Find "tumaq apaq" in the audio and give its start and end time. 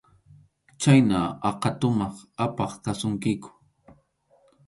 1.79-2.71